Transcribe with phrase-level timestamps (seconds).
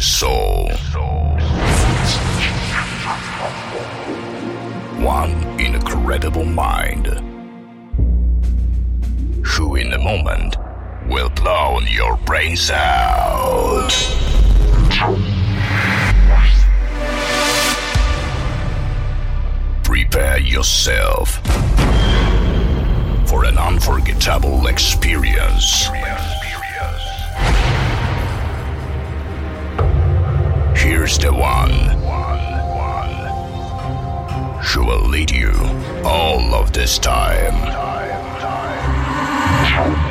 [0.00, 0.70] soul.
[4.98, 7.06] One incredible mind,
[9.44, 10.56] who in a moment
[11.08, 13.90] will blow your brains out.
[19.84, 21.40] Prepare yourself
[23.26, 25.88] for an unforgettable experience.
[31.10, 31.72] Here's the one
[34.62, 35.50] who will lead you
[36.04, 37.54] all of this time.
[39.72, 40.09] I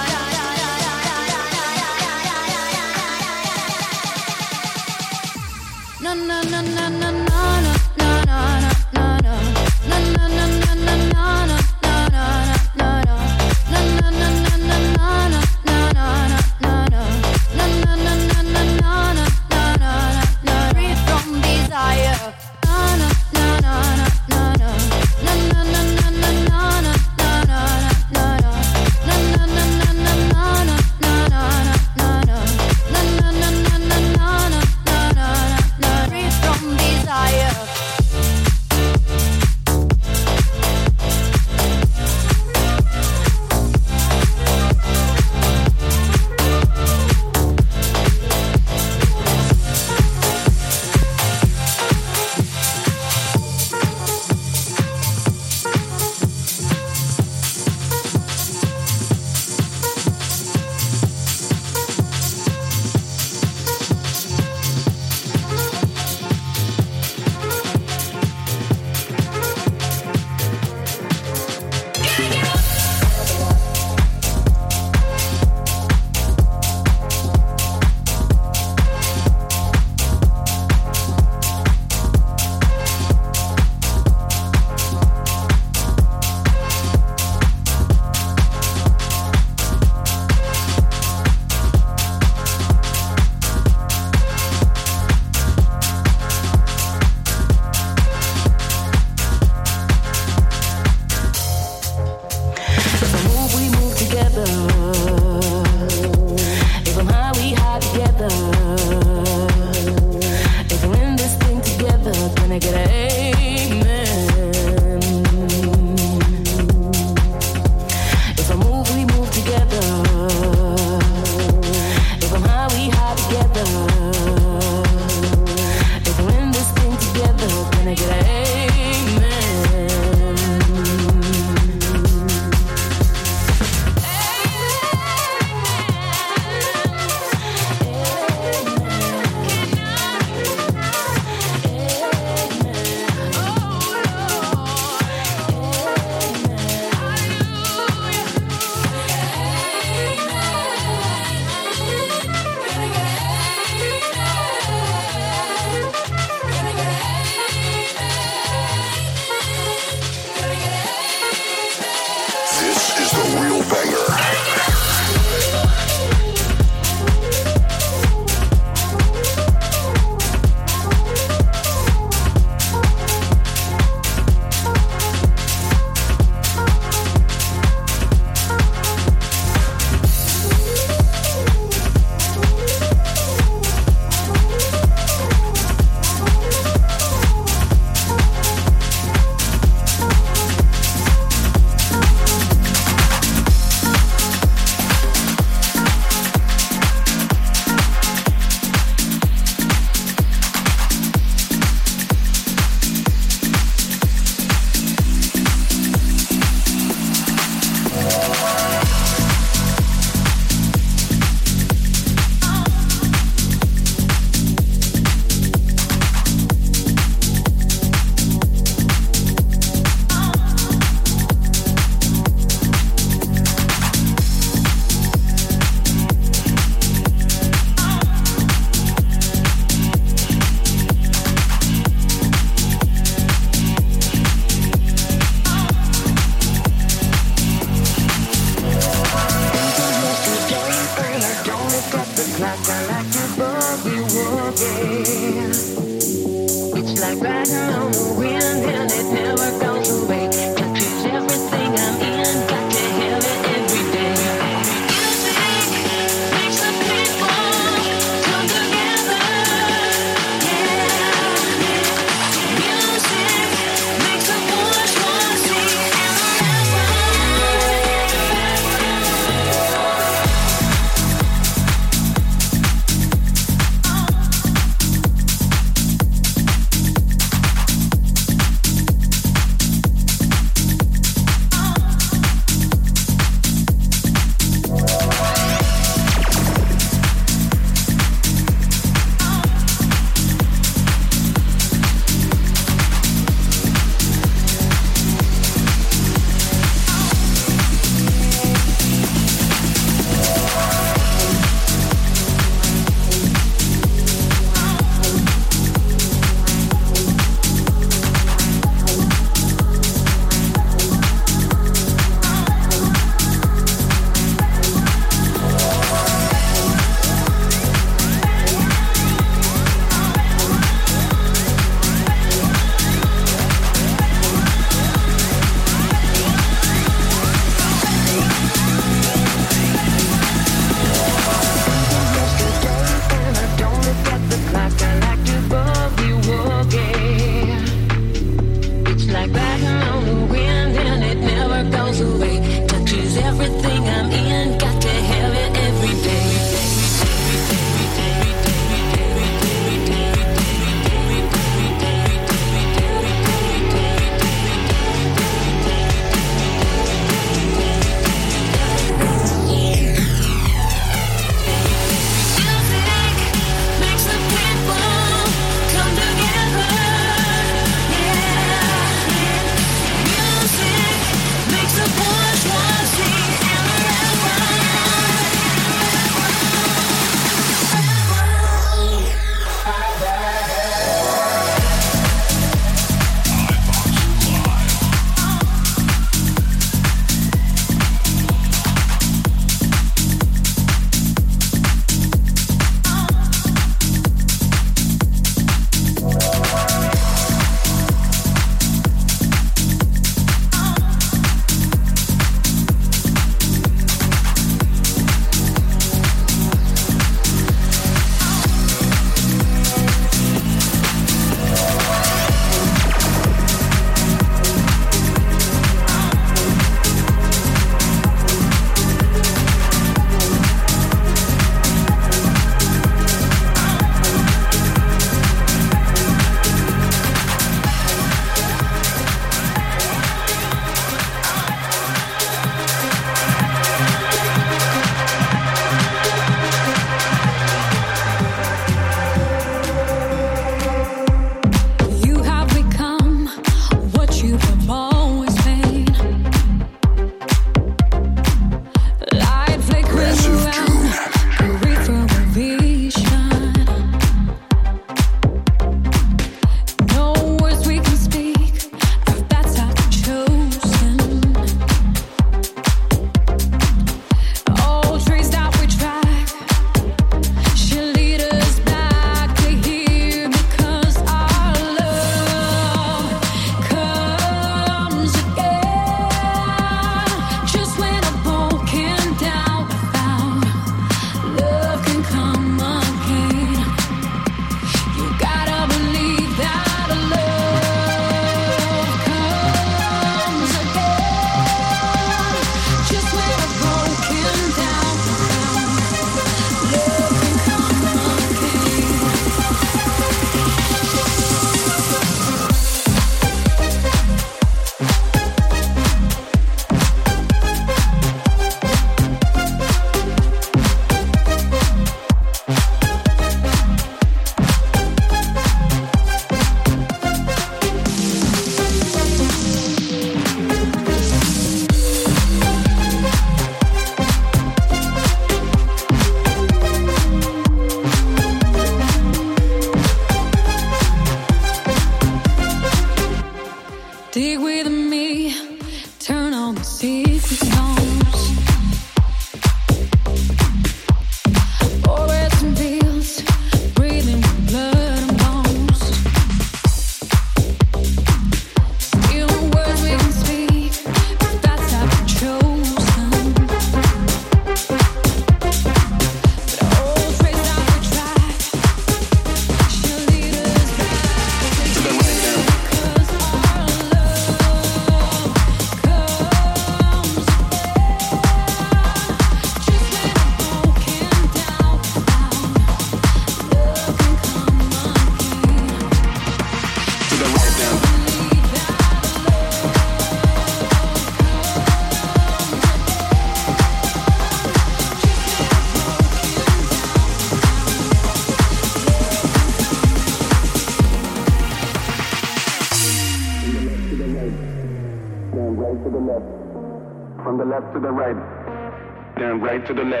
[599.73, 600.00] to the left.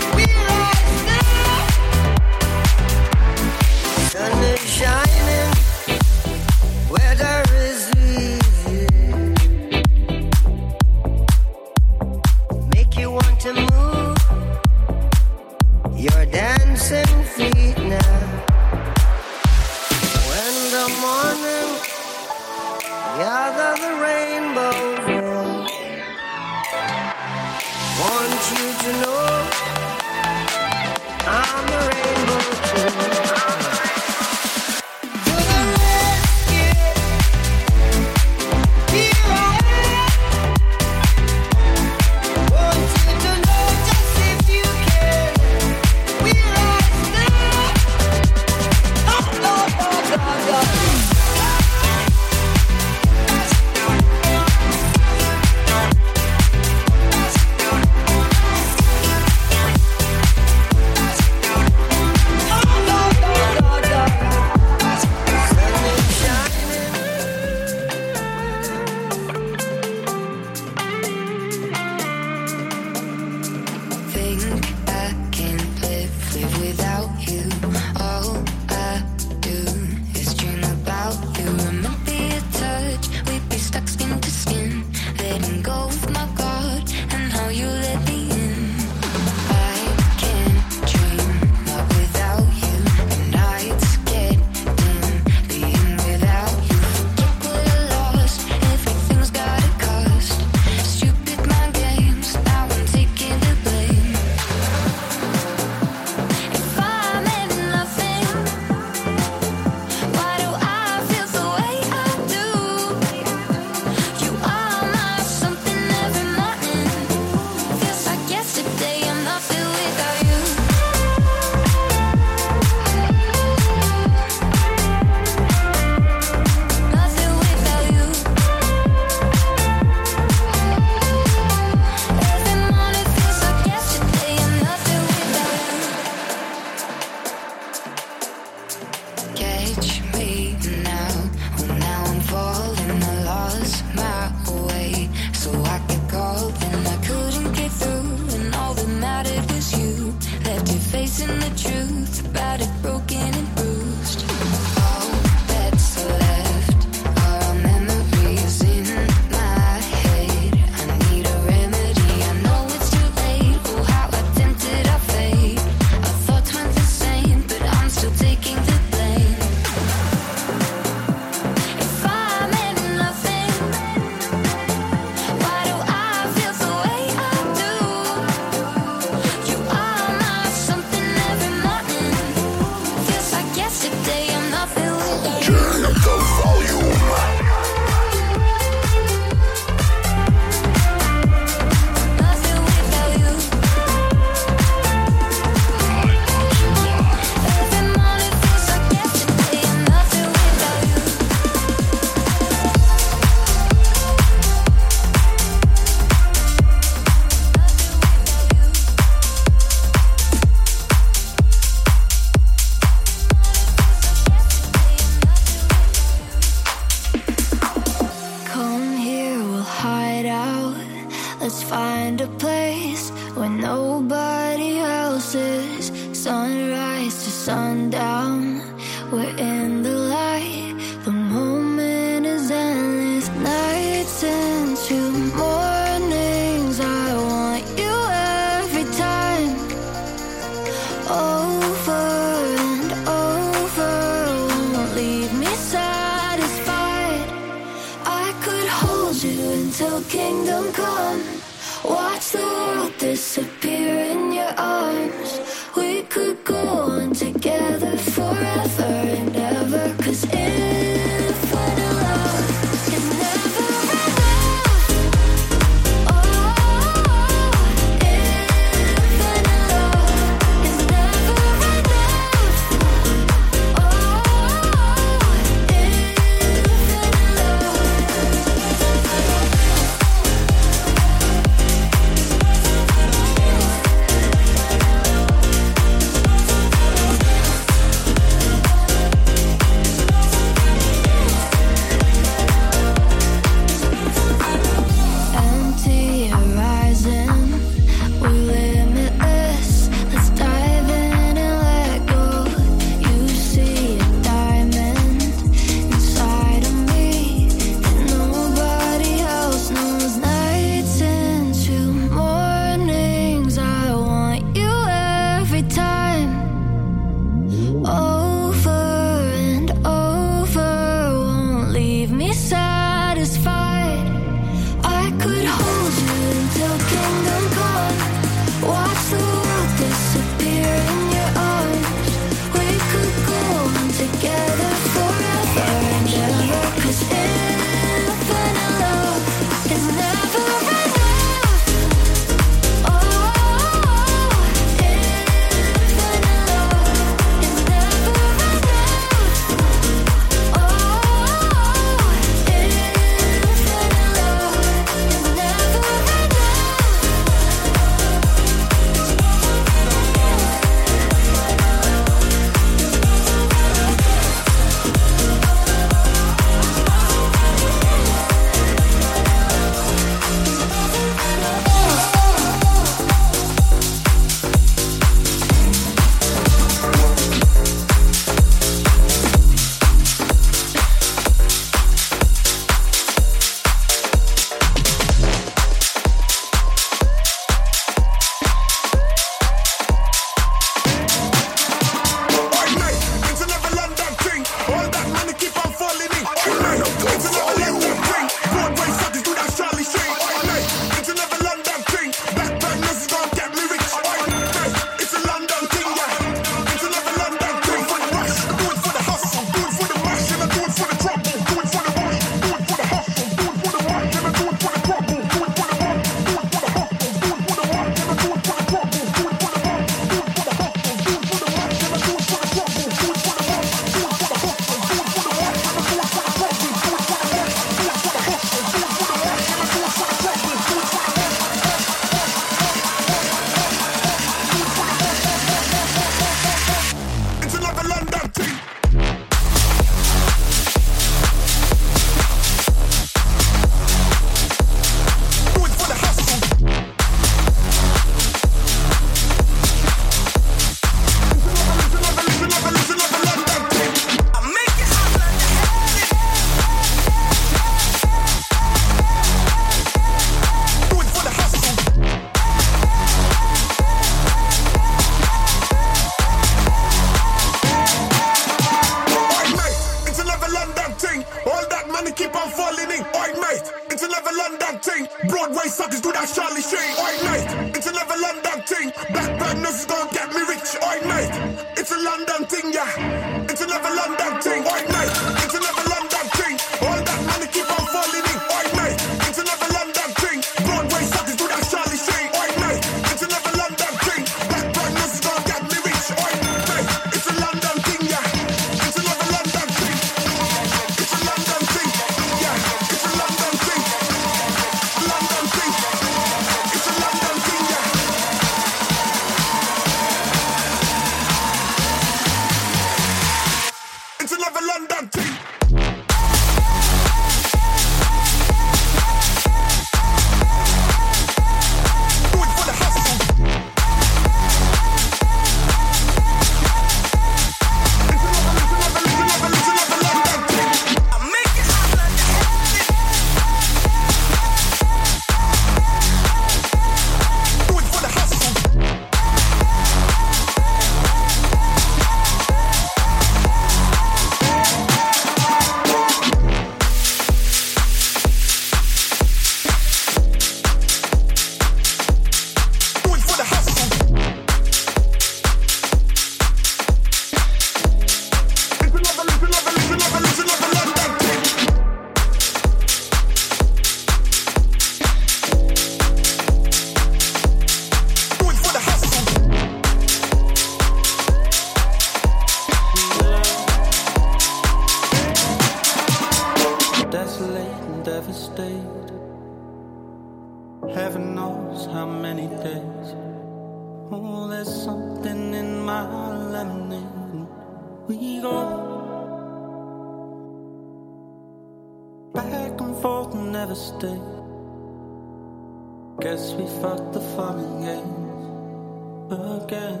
[599.62, 600.00] Again,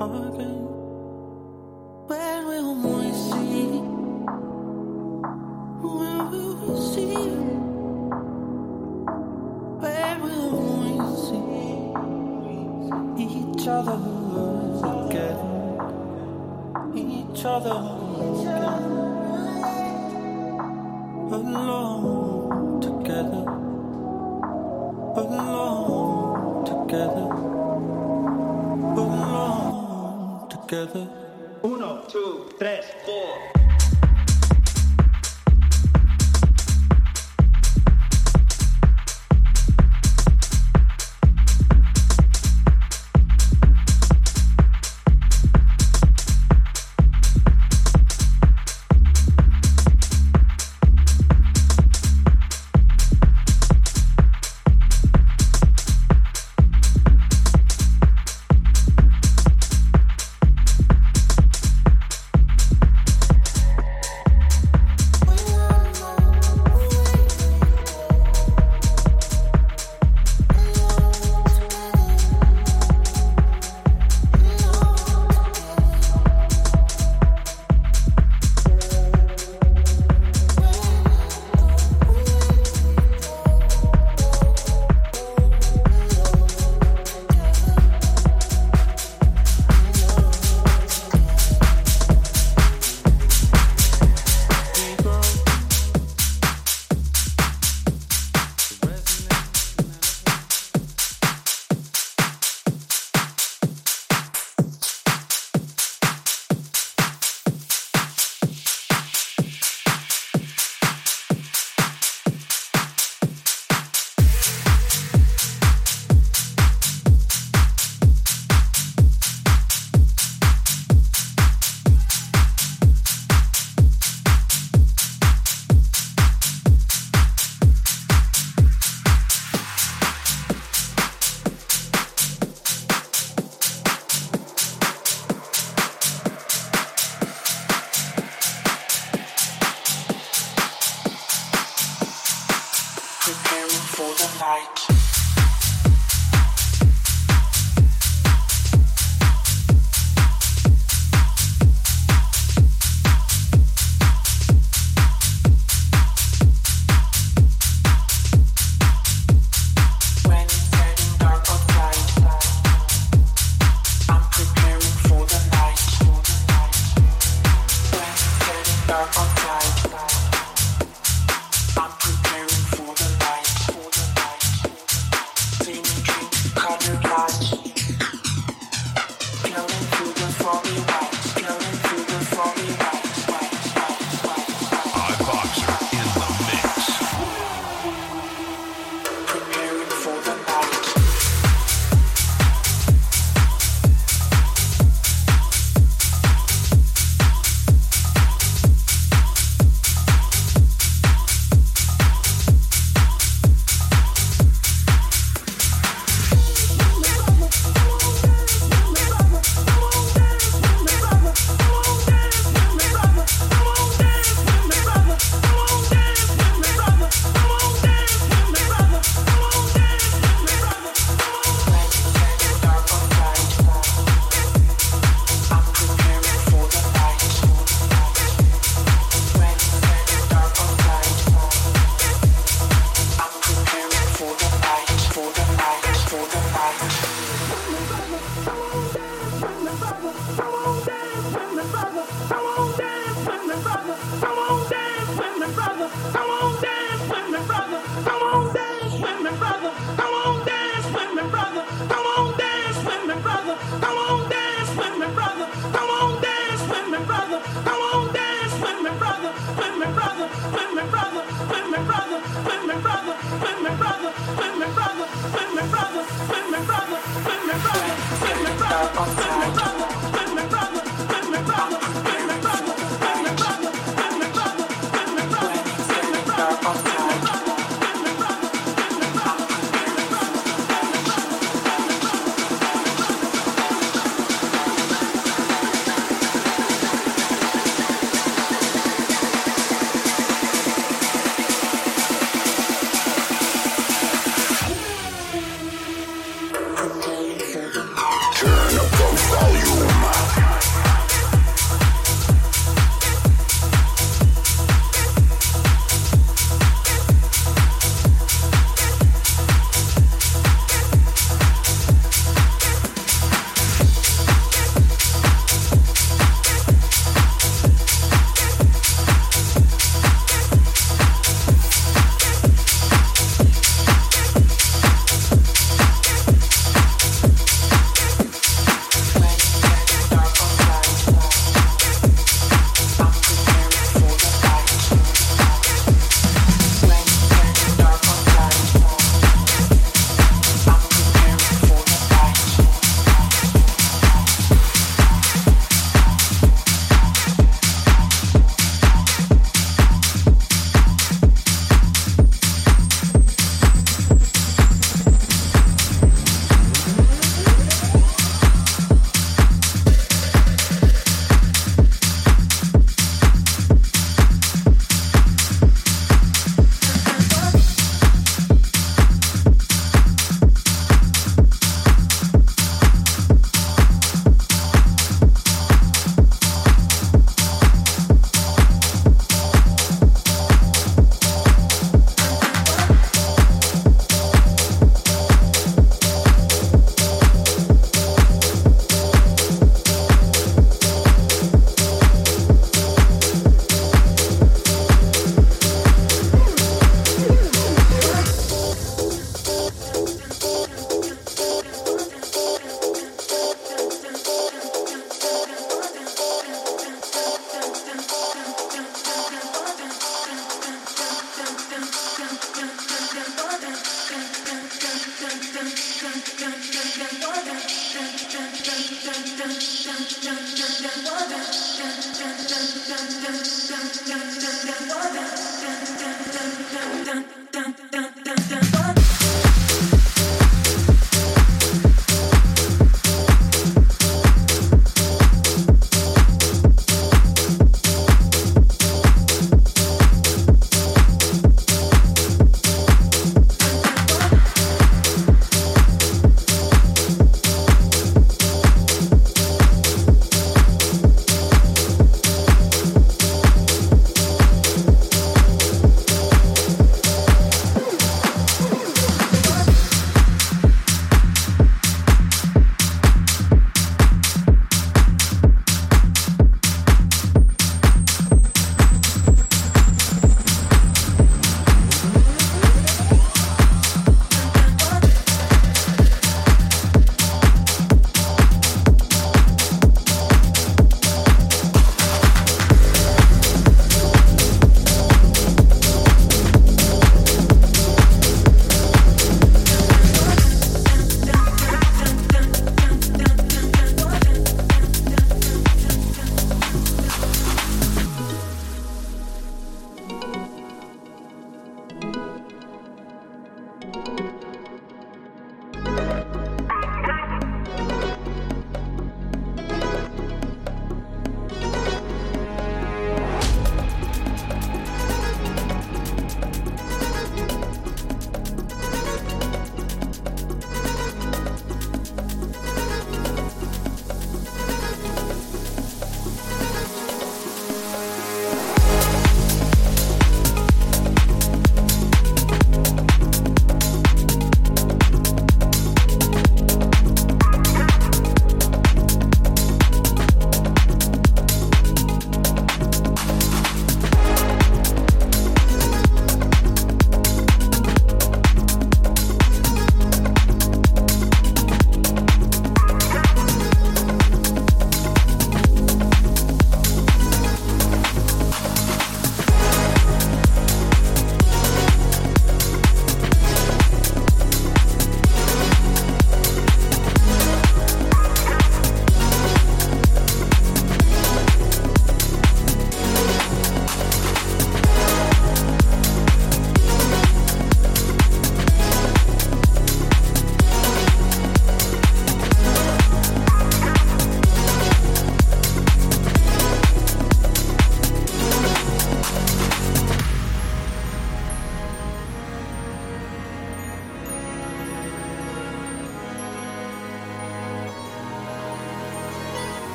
[0.00, 0.59] again.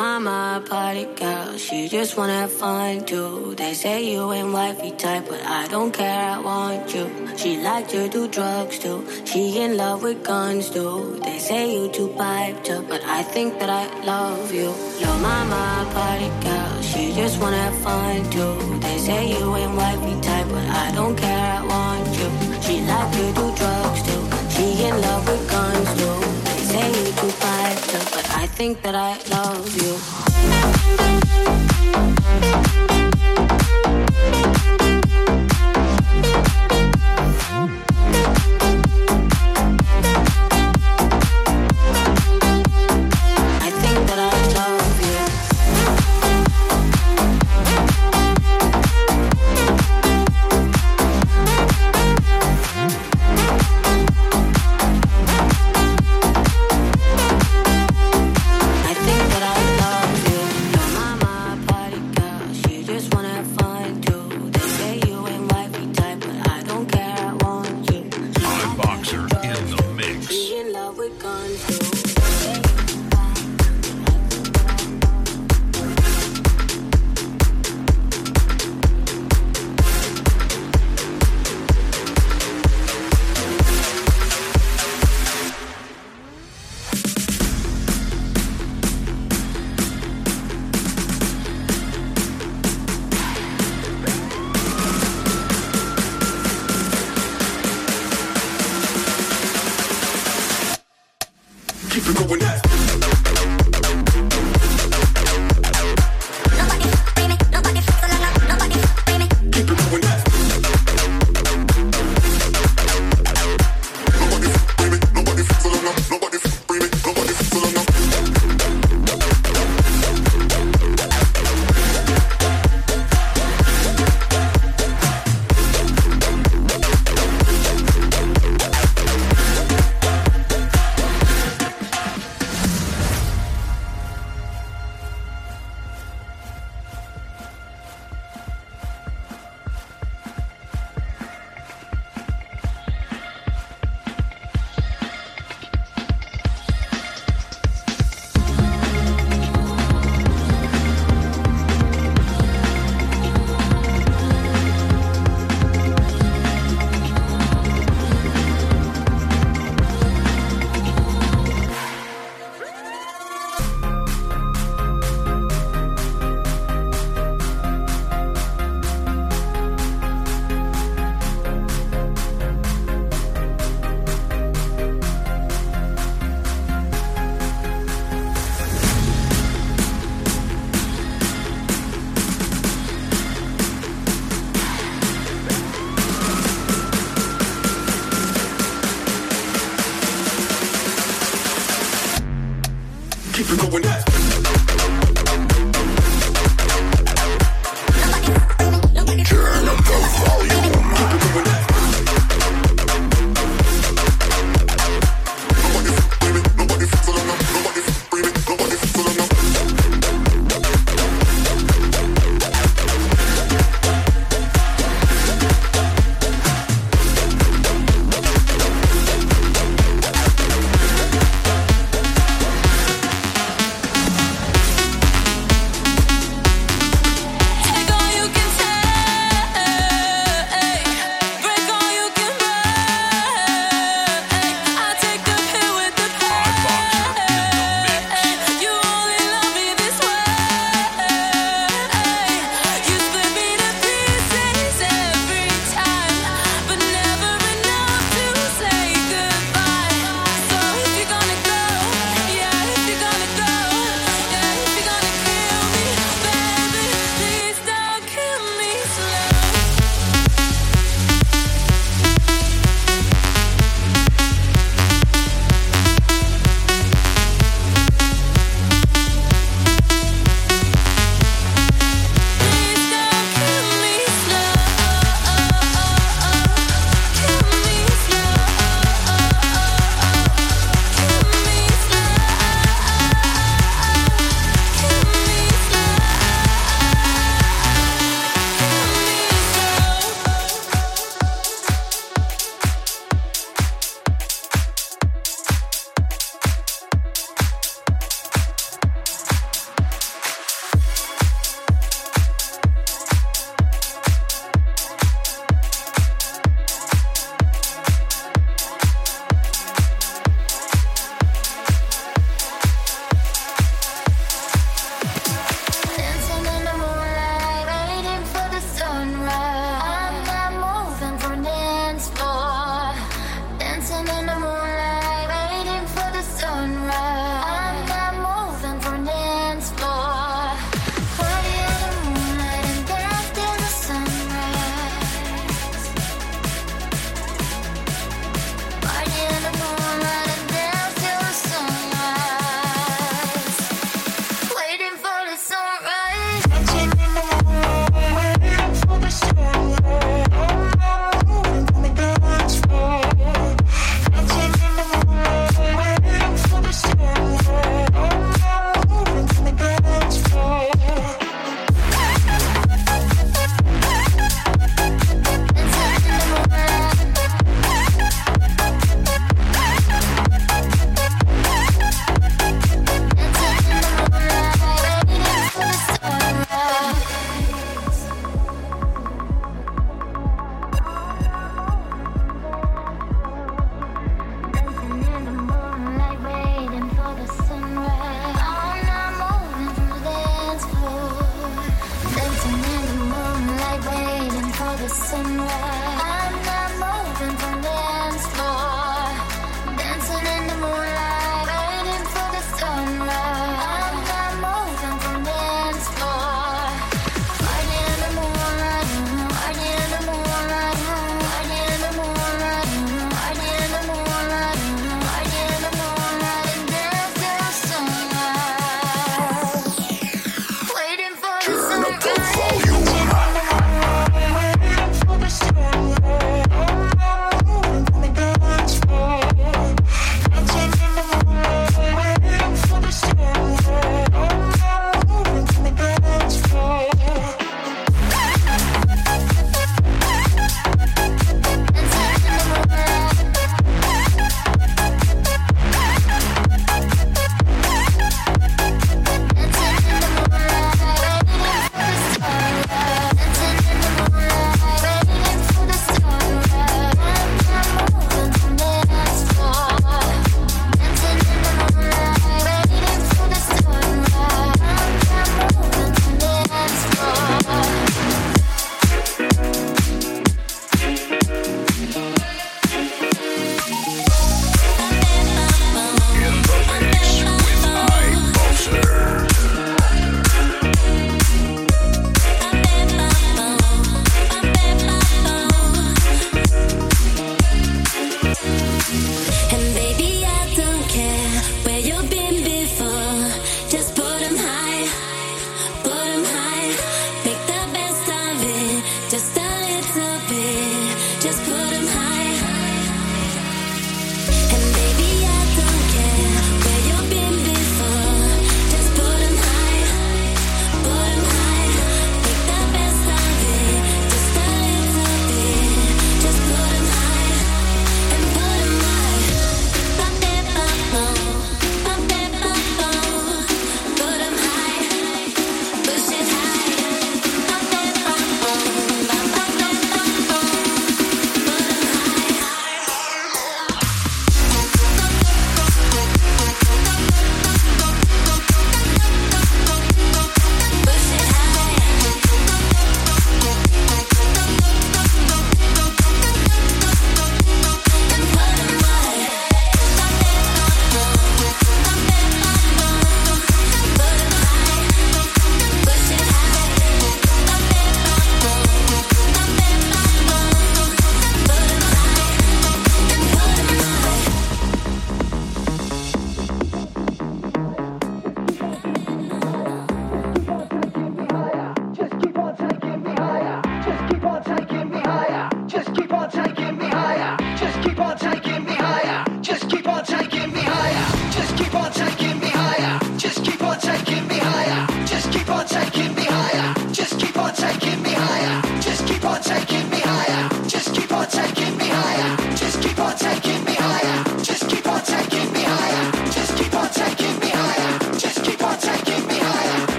[0.00, 3.54] Mama, party girl, she just wanna have fun too.
[3.60, 7.06] They say you ain't wifey type, but I don't care, I want you.
[7.40, 8.98] She like to do drugs too,
[9.30, 11.20] she in love with guns too.
[11.24, 14.70] They say you too piped up, but I think that I love you.
[15.00, 18.56] Lil' mama, party girl, she just wanna have fun too.
[18.86, 22.28] They say you ain't wifey type, but I don't care, I want you.
[22.64, 24.22] She like to do drugs too,
[24.54, 26.09] she in love with guns too.
[28.60, 29.96] Think that I love you.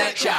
[0.00, 0.29] connection.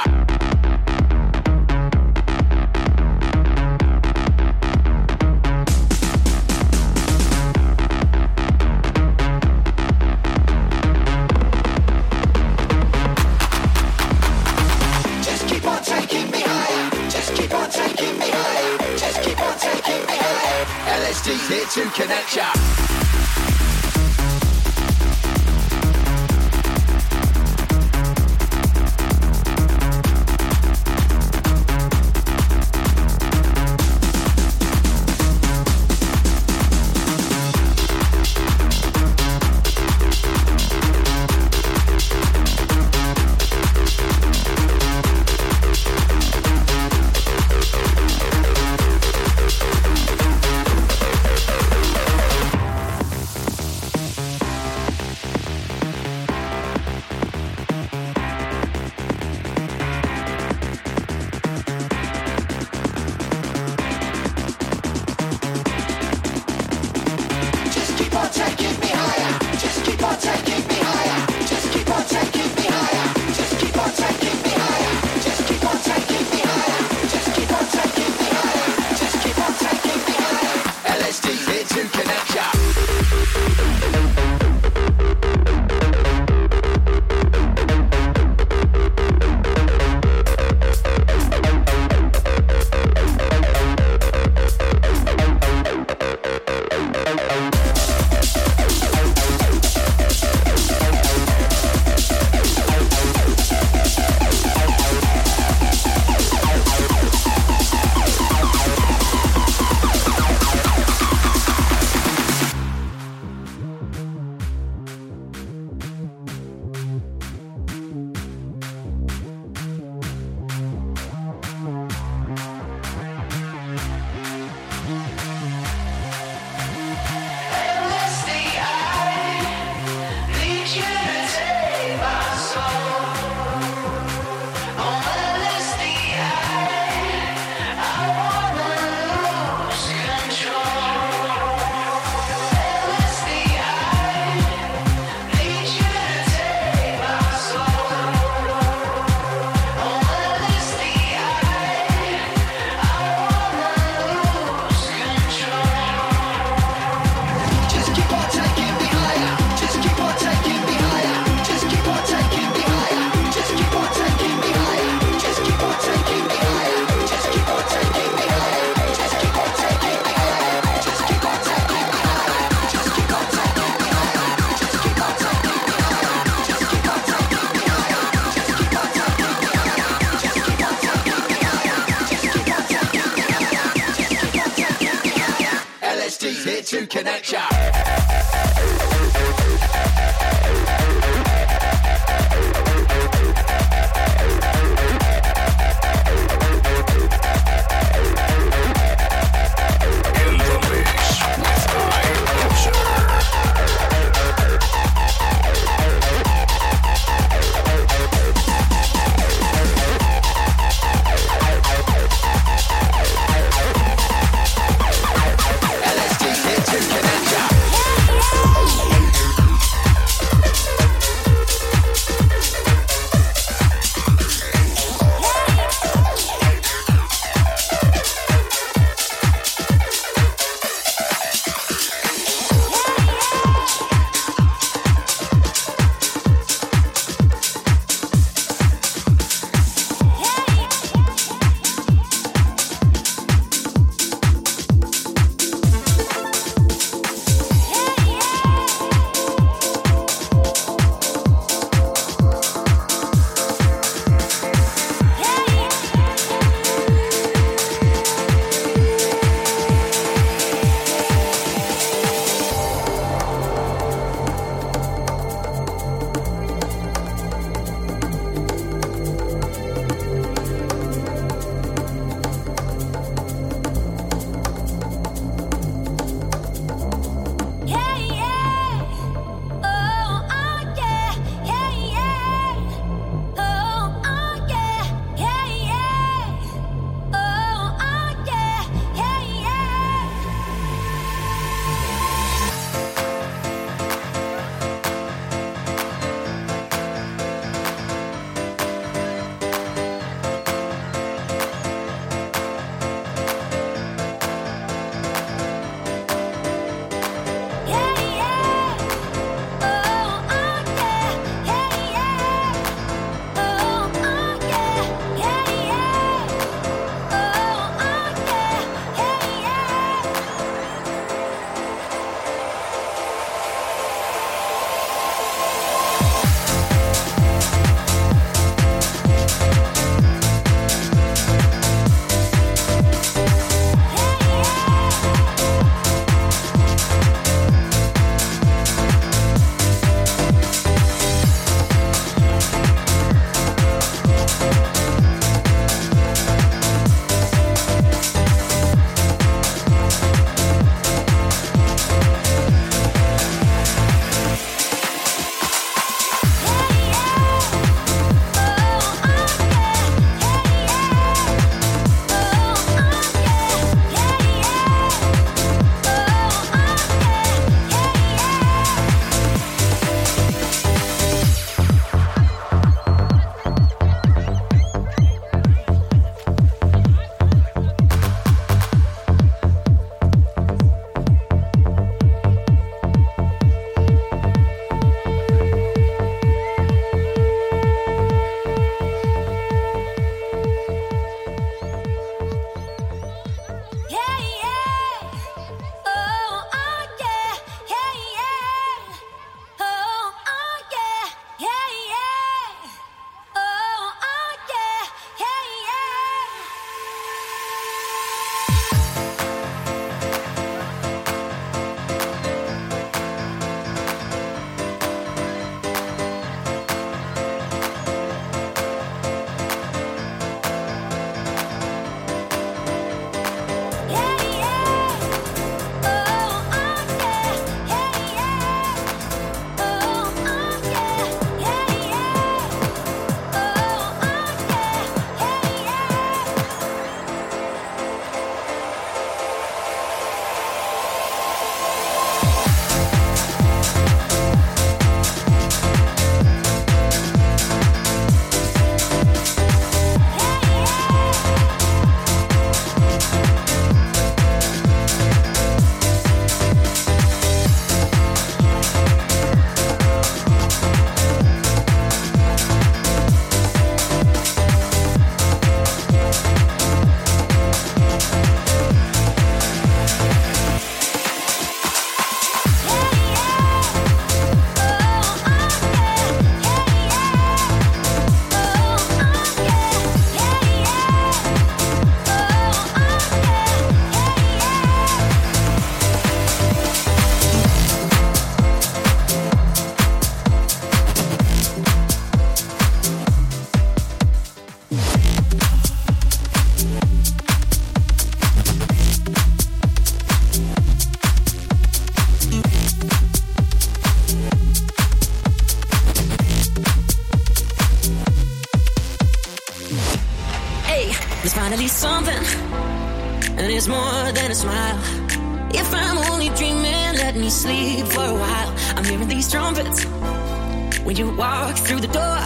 [521.52, 522.20] walk through the door.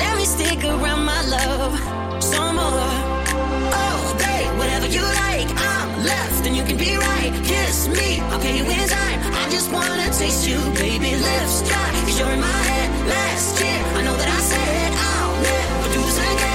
[0.00, 1.72] Let me stick around, my love,
[2.22, 2.90] some more.
[3.82, 5.48] Oh, babe, whatever you like.
[5.72, 7.32] I'm left and you can be right.
[7.44, 9.18] Kiss me, I'll pay you in time.
[9.40, 11.10] I just wanna taste you, baby.
[11.28, 12.88] Let's cause you're in my head.
[13.08, 16.53] Last year, I know that I said I'll never do this again.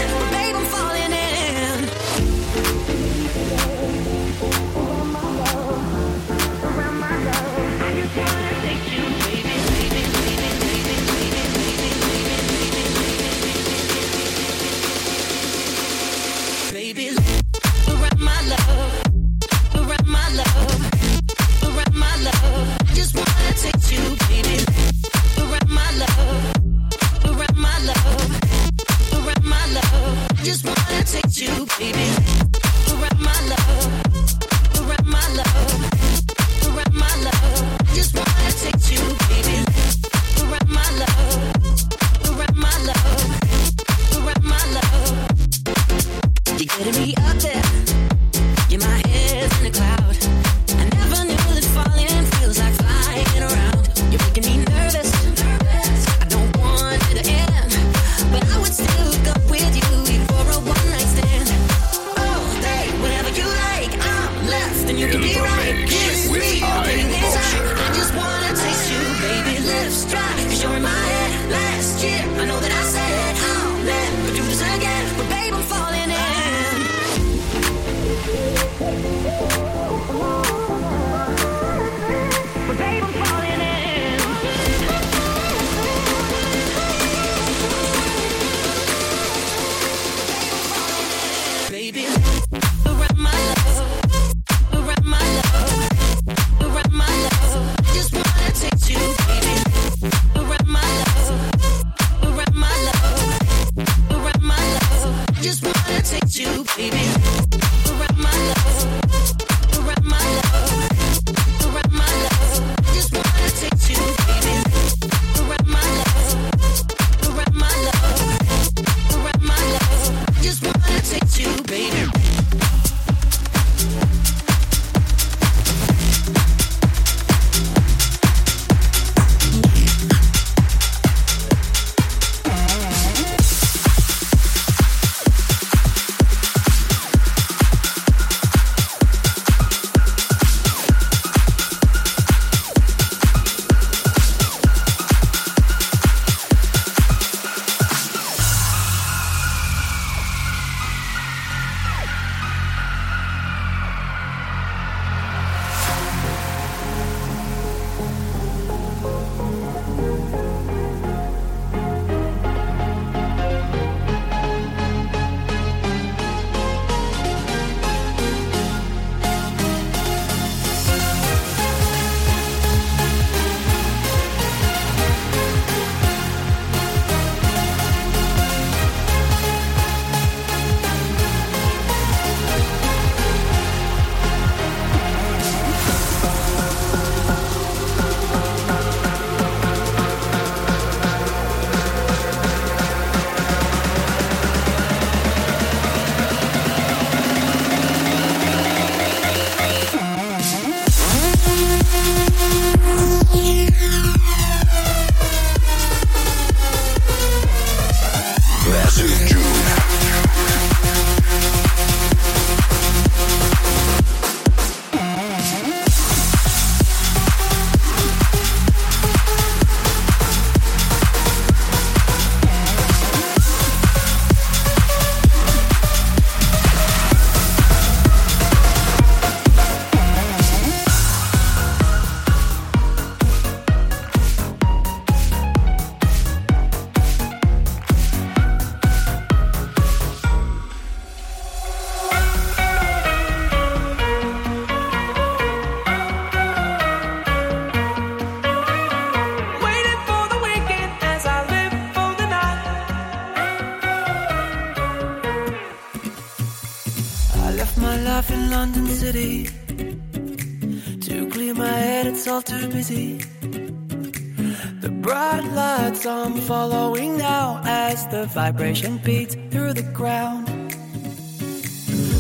[268.20, 270.46] the vibration beats through the ground.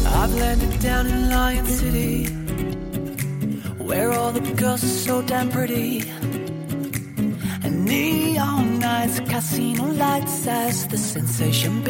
[0.07, 2.25] I've landed down in Lion City,
[3.83, 6.09] where all the girls are so damn pretty.
[7.65, 11.83] And neon nights, casino lights as the sensation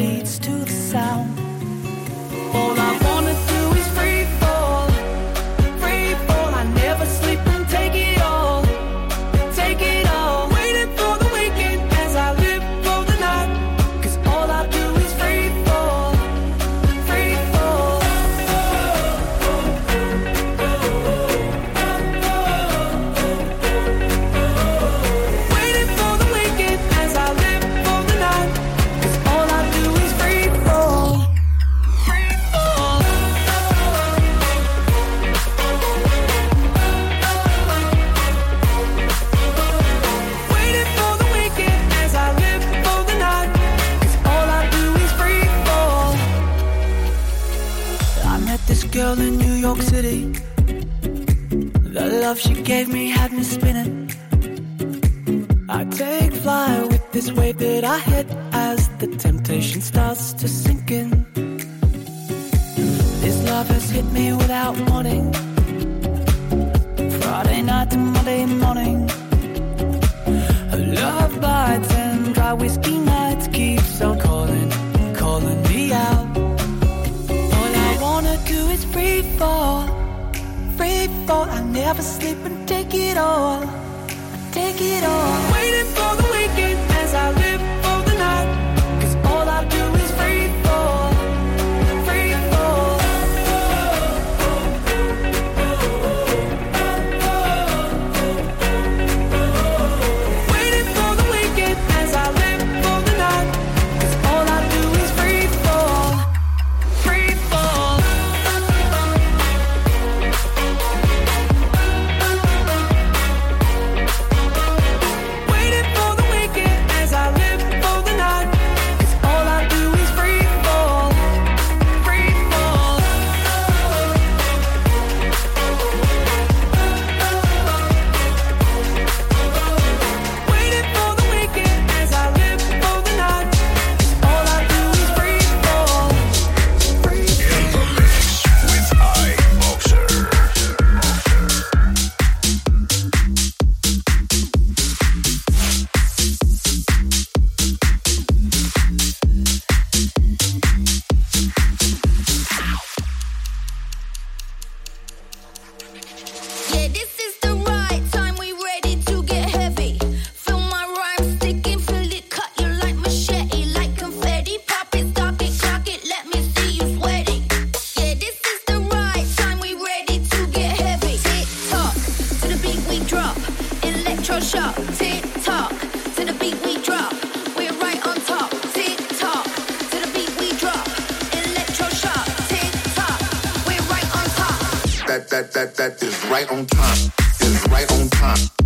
[186.40, 187.12] right on time.
[187.40, 188.59] It's right on time.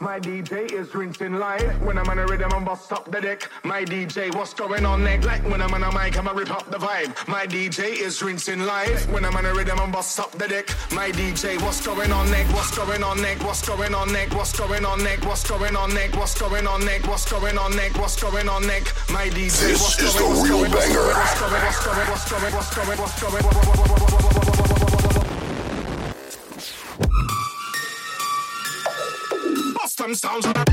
[0.00, 1.82] My DJ is rinsing live.
[1.82, 3.50] When I'm on a rhythm I'm bust up the deck.
[3.64, 5.26] My DJ, what's going on next?
[5.26, 7.28] Like when I'm on a mic, I'ma rip up the vibe.
[7.28, 9.06] My DJ is rinsing live.
[9.12, 10.70] When I'm on a rhythm I'm bust up the deck.
[10.90, 12.50] My DJ, what's going on next?
[12.54, 13.44] What's going on next?
[13.44, 14.34] What's going on next?
[14.34, 15.26] What's going on next?
[15.26, 16.16] What's going on next?
[16.16, 17.06] What's going on next?
[17.06, 17.98] What's going on next?
[17.98, 19.10] What's going on next?
[19.10, 21.12] My DJ, this is the real banger.
[30.20, 30.69] stones.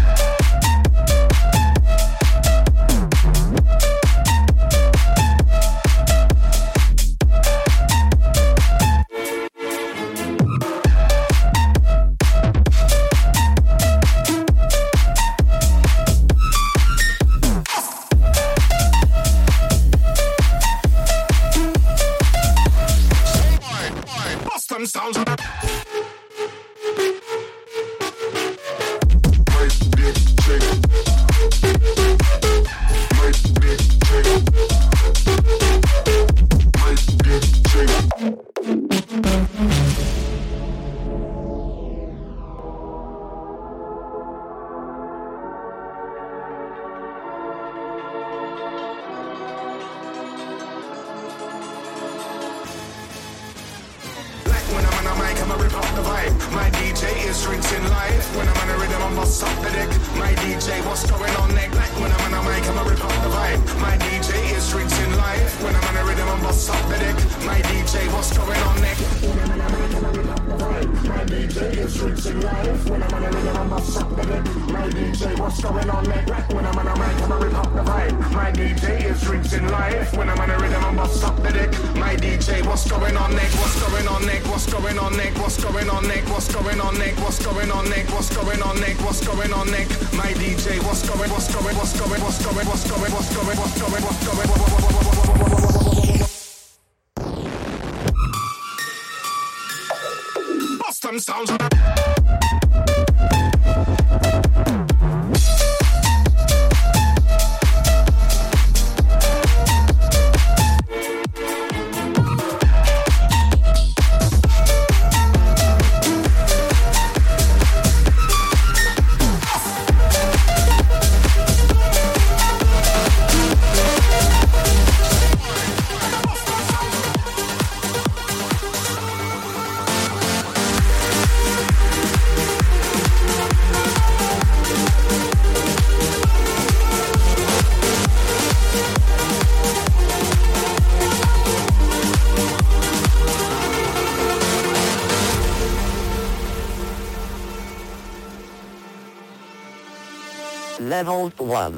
[150.97, 151.76] level 1.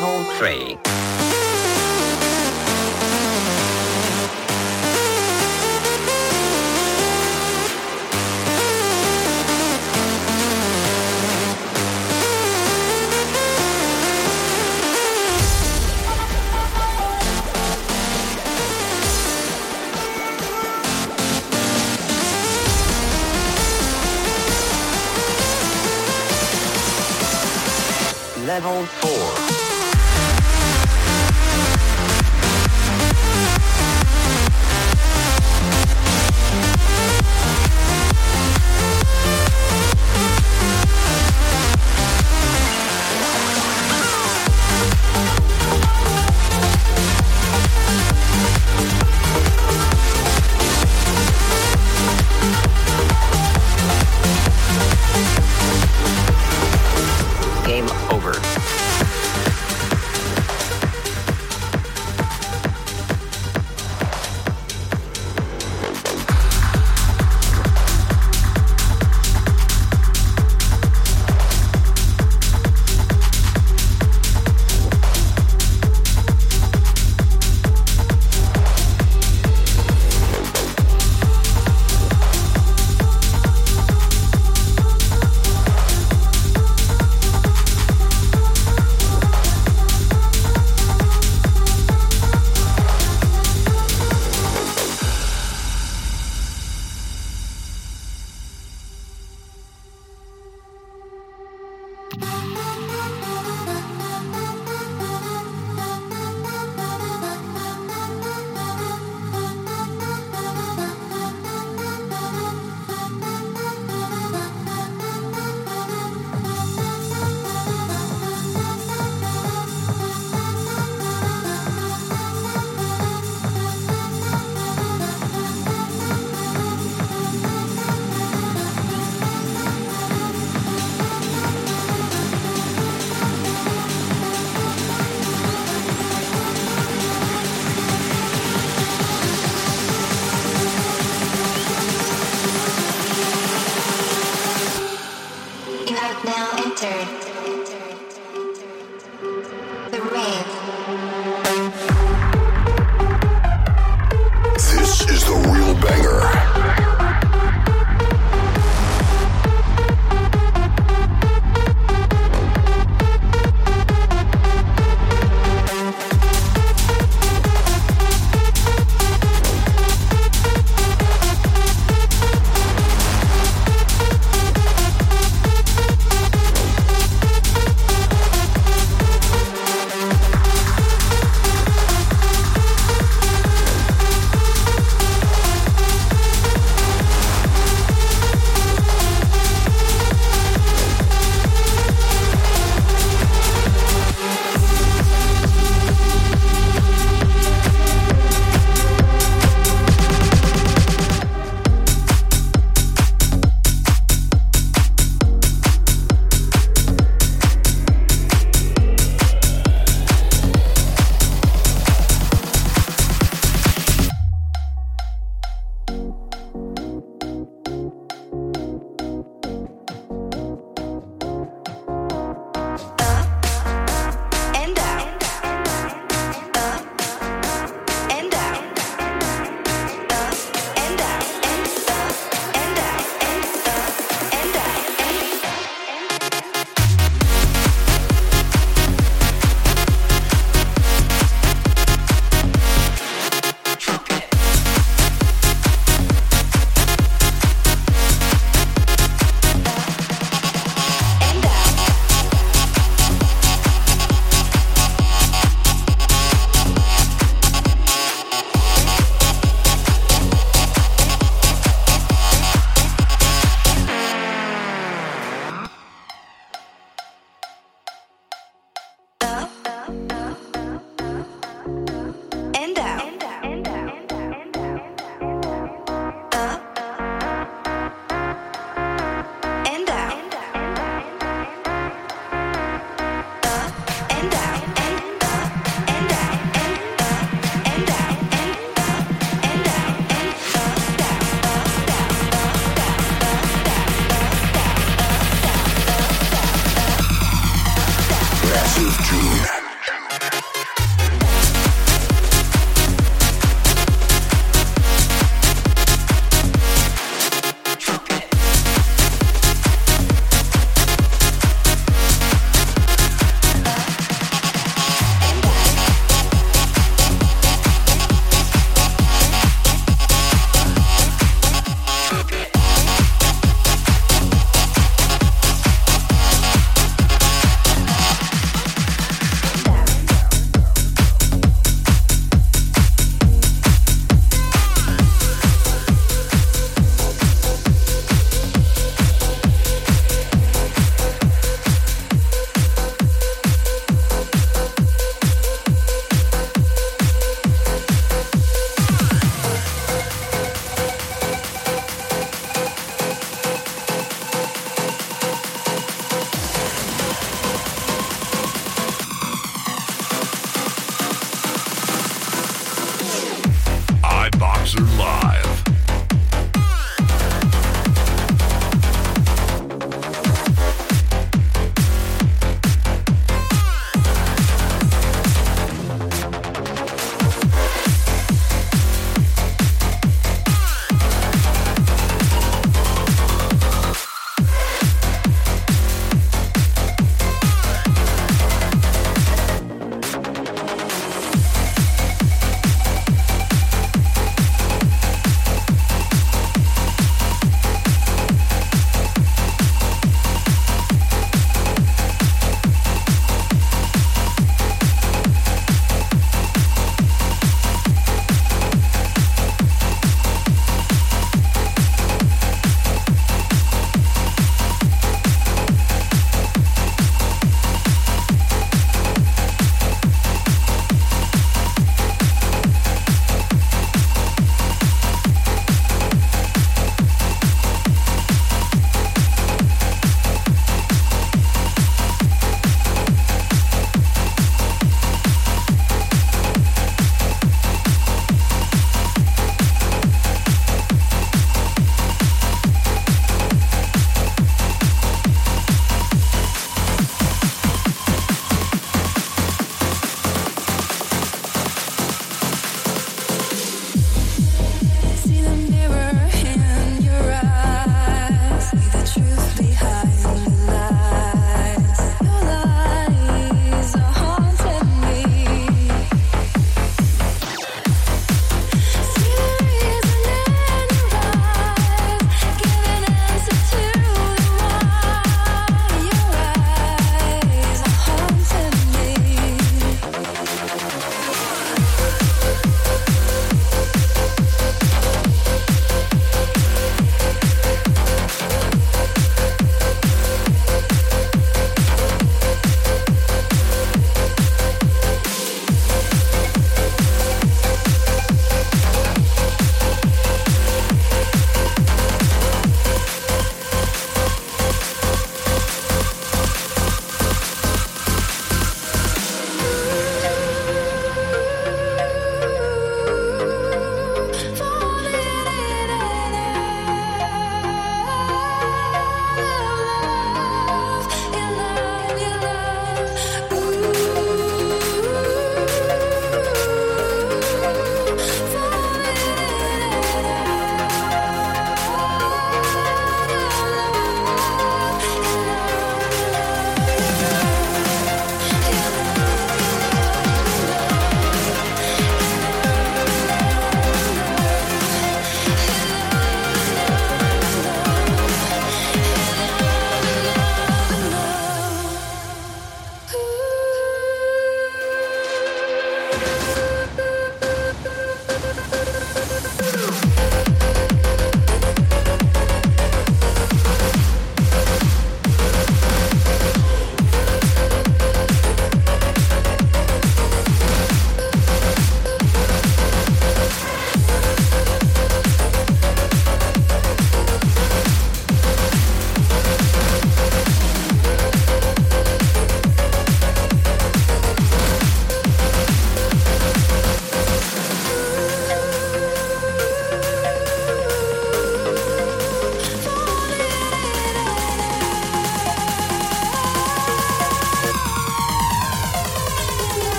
[0.00, 0.89] level 3.